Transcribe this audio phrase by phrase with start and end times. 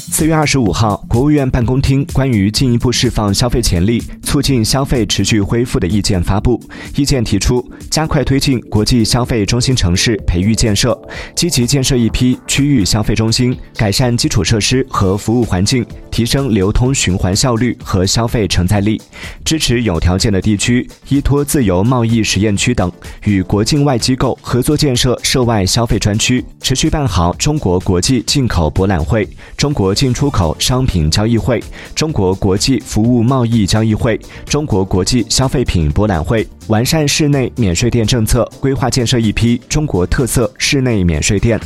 [0.00, 6.58] 四月二十五号，国务院办公厅关于进一步释放消费潜力、促进消费持续恢复的意见发布。
[6.96, 10.98] 意见提出，加快推进国际消费中心城市培育建设，
[11.34, 19.00] 积极建设一批区域消费中心，改善基础设施和服务环境，提升流通循环效率和消费承载力。
[19.44, 22.90] 支持有条件的地区依托自由贸易实验区等，
[23.24, 31.62] 与国境外机构合作建设涉外消费专区，持续办好中国国际进口博览会、中国进出口商品交易会、
[31.94, 41.60] 中国国际服务贸易交易会、中国国际消费品博览会，完善室内免税店政策，规划建设一批中国特色室内免税店。